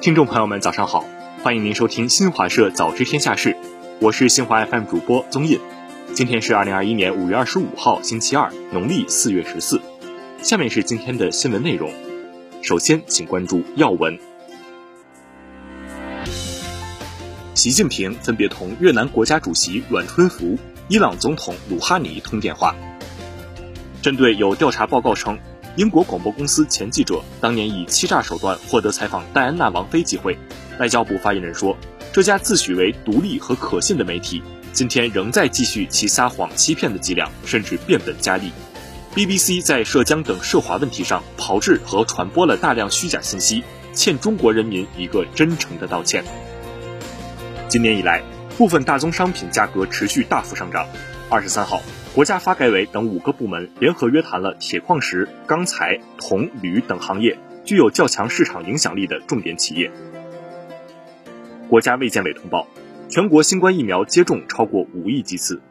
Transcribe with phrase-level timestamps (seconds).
[0.00, 1.04] 听众朋友们，早上好，
[1.42, 3.54] 欢迎您收听新华社早知天下事，
[4.00, 5.60] 我是新华 FM 主播宗印。
[6.14, 9.78] 今天是二零二一年五月二十五号，星期二，农历四月十四。
[10.40, 11.92] 下面是今天的新闻内容。
[12.62, 14.18] 首先，请关注要闻。
[17.54, 20.58] 习近平分别同越南国家主席阮春福、
[20.88, 22.74] 伊朗总统鲁哈尼通电话。
[24.00, 25.38] 针对有调查报告称，
[25.76, 30.36] 英国广播公司前记者当年以欺诈手段获得采访戴安娜王妃机会，
[30.80, 31.76] 外交部发言人说，
[32.12, 38.50] 这家自诩为独立和可信的媒体，今天仍在继续其撒谎欺骗的伎俩，甚至变本加厉。
[39.14, 43.62] BBC 在涉疆等涉华问题上炮制和传播了大量虚假信息，
[43.92, 46.24] 欠中国人民一个真诚的道歉。
[47.68, 48.22] 今年以来，
[48.58, 50.86] 部分大宗商品价格持续大幅上涨。
[51.28, 51.80] 二十三号，
[52.12, 59.90] 国家发改委等五个部门联合约谈了铁矿石、钢材、铜、铝等行业具有较强市场影响力的重点企业。
[61.68, 62.66] 国家卫健委通报，
[63.08, 65.62] 全国新冠疫苗接种超过五亿剂次。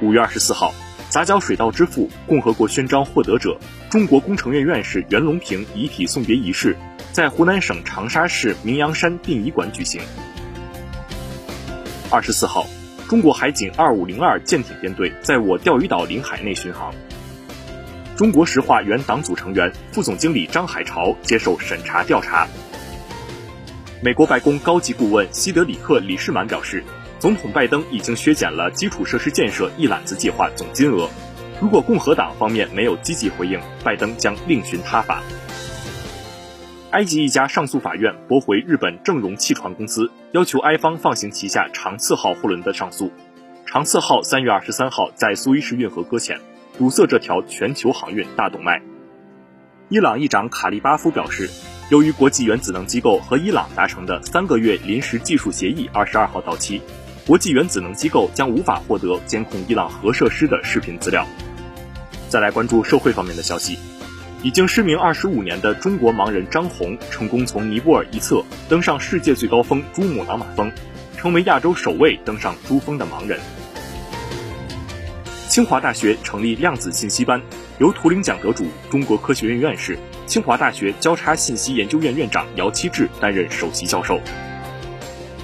[0.00, 0.72] 五月二十四号。
[1.08, 3.58] 杂交水稻之父、共和国勋章获得者、
[3.90, 6.74] 中国工程院院士袁隆平遗体送别仪式
[7.12, 10.00] 在湖南省长沙市明阳山殡仪馆举行。
[12.08, 12.66] 二十四号，
[13.12, 16.94] 中国海警二五零二舰艇编队在我钓鱼岛领海内巡航。
[18.16, 22.48] 中国石化原党组成员、副总经理张海潮接受审查调查。
[24.00, 26.82] 美国白宫高级顾问西德里克·李士满表示。
[27.18, 31.06] 总统拜登已经削减了基础设施建设一揽子计划总金额。
[31.60, 35.22] 如果共和党方面没有积极回应，拜登将另寻他法。
[36.92, 43.10] 埃及一家上诉法院驳回日本正荣汽船公司要求埃方放行旗下长次号货轮的上诉。
[43.64, 46.38] 长次号三月二十三号在苏伊士运河搁浅，
[46.76, 48.82] 堵塞这条全球航运大动脉。
[49.88, 51.48] 伊朗议长卡利巴夫表示，
[51.90, 56.82] 由于国际原子能机构和伊朗达成的三个月临时技术协议二十二号到期。
[57.26, 61.26] 国际原子能机构将无法获得监控伊朗核设施的视频资料。
[62.28, 63.78] 再来关注社会方面的消息，
[64.42, 70.72] 已经失明二十五年的中国盲人张红成功从尼泊尔一侧登上世界最高峰珠穆朗玛峰，
[71.16, 73.38] 成为亚洲首位登上珠峰的盲人。
[75.48, 77.40] 清华大学成立量子信息班，
[77.78, 84.18] 由图灵奖得主、中国科学院院士、清华大学交叉信息研究院院长姚期智担任首席教授。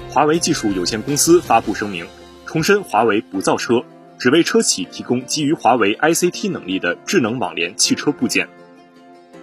[0.09, 2.05] 华为技术有限公司发布声明，
[2.45, 3.85] 重申华为不造车，
[4.17, 8.49] 只为车企提供基于华为 ICT 能力的智能网联汽车部件。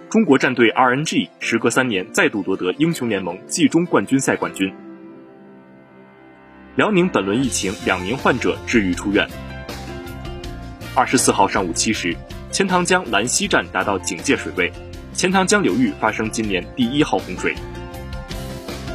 [0.09, 4.73] 中国战队 RNG 时隔三年再度夺得英雄联盟季中冠军赛冠军。
[6.77, 9.27] 辽宁本轮疫情两名患者治愈出院。
[10.95, 12.15] 二十四号上午七时，
[12.51, 14.71] 钱塘江兰溪站达到警戒水位，
[15.11, 17.53] 钱塘江流域发生今年第一号洪水。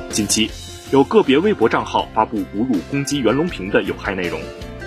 [0.09, 0.51] 近期。
[0.91, 4.39] 有个别微博账号发布侮辱、攻击袁隆平的有害内容。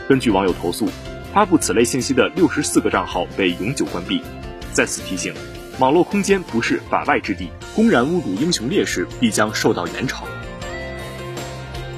[0.07, 0.87] 根据网友投诉，
[1.33, 4.21] 发布此类信息的六十四个账号被永久关闭。
[4.71, 5.33] 在此提醒，
[5.79, 10.23] 网络空间不是法外之地，公然侮辱英雄烈士必将受到严惩。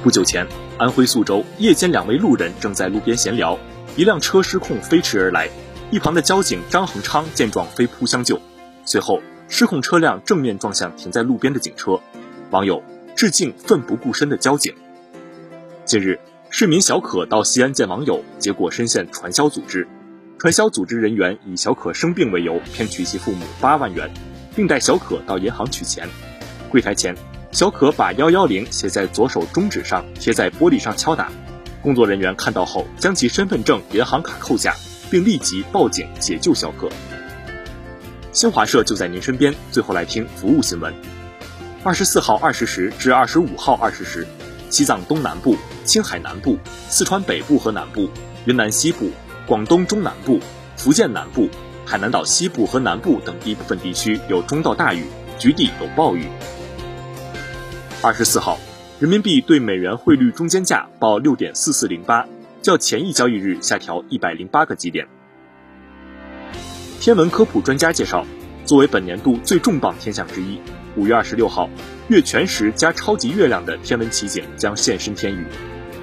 [0.03, 3.57] 不久前，安徽宿州夜间，两位路人正在路边闲聊，
[3.95, 5.47] 一辆车失控飞驰而来，
[5.91, 8.41] 一旁的交警张恒昌见状飞扑相救，
[8.83, 11.99] 随后失控车辆正面撞向停在路边的警车。
[12.51, 12.83] 网友。
[13.17, 14.75] 致敬奋不顾身的交警。
[15.85, 16.19] 近日，
[16.51, 19.87] 市民小可到西安见网友，结果深陷传销组织。
[20.39, 24.07] 传销组织人员以小可生病为由，骗取其父母八万元，
[24.55, 26.07] 并带小可到银行取钱。
[26.69, 27.15] 柜台前，
[27.51, 31.31] 小可把幺幺零写在左手中指上，贴在玻璃上敲打。
[31.81, 34.75] 工作人员看到后，将其身份证、银行卡扣下，
[35.09, 36.87] 并立即报警解救小可。
[38.31, 39.51] 新华社就在您身边。
[39.71, 40.93] 最后来听服务新闻。
[41.83, 44.27] 二十四号二十时至二十五号二十时，
[44.69, 46.59] 西藏东南部、青海南部、
[46.89, 48.07] 四川北部和南部、
[48.45, 49.09] 云南西部、
[49.47, 50.41] 广东中南部、
[50.75, 51.47] 福建南部、
[51.85, 55.05] 海南岛西部和南部等一部分地区有中到大雨，
[55.39, 56.27] 局地有暴雨。
[58.01, 58.59] 二十四号，
[58.99, 62.27] 人民币对美元汇率中间价报六点四四零八，
[62.61, 65.07] 较前一交易日下调一百零八个基点。
[66.99, 68.25] 天文科普专家介绍，
[68.65, 70.59] 作为本年度最重磅天象之一。
[70.97, 71.69] 五月二十六号，
[72.09, 75.47] 月全食加超级月亮的天文奇景将现身天宇。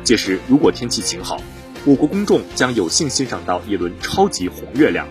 [0.03, 1.39] 届时，如果天气晴好，
[1.87, 5.07] 我国公众将有幸欣赏到一轮超级红月亮。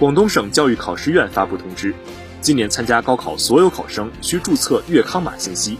[0.00, 1.94] 广东省教育考试院发布通知，
[2.40, 5.78] 今年参加高考所有考生需注册粤康码信息，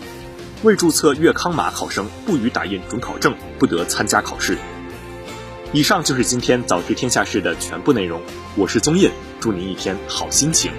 [0.62, 4.56] 未注册粤康码考生不予打印准考证，不得参加考试。
[5.72, 8.22] 以上就是今天早知天下事的全部内容，
[8.54, 9.10] 我是宗印，
[9.40, 10.70] 祝您一天好心情。